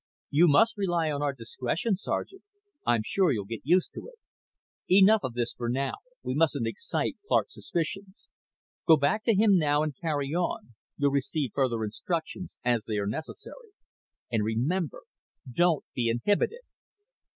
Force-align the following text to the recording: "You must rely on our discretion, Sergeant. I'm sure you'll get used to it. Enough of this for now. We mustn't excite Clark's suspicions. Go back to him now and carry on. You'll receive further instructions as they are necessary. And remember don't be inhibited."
"You 0.31 0.47
must 0.47 0.79
rely 0.79 1.11
on 1.11 1.21
our 1.21 1.31
discretion, 1.31 1.95
Sergeant. 1.95 2.41
I'm 2.87 3.03
sure 3.05 3.31
you'll 3.31 3.45
get 3.45 3.59
used 3.63 3.93
to 3.93 4.07
it. 4.09 4.15
Enough 4.91 5.21
of 5.23 5.33
this 5.35 5.53
for 5.53 5.69
now. 5.69 5.93
We 6.23 6.33
mustn't 6.33 6.65
excite 6.65 7.17
Clark's 7.27 7.53
suspicions. 7.53 8.31
Go 8.87 8.97
back 8.97 9.23
to 9.25 9.35
him 9.35 9.59
now 9.59 9.83
and 9.83 9.95
carry 9.95 10.33
on. 10.33 10.73
You'll 10.97 11.11
receive 11.11 11.51
further 11.53 11.83
instructions 11.83 12.57
as 12.65 12.85
they 12.85 12.97
are 12.97 13.05
necessary. 13.05 13.73
And 14.31 14.43
remember 14.43 15.03
don't 15.47 15.85
be 15.93 16.09
inhibited." 16.09 16.61